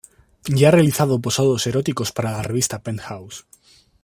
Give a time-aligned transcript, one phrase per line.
[0.47, 3.45] Y ha realizado posados eróticos para la revista Penthouse.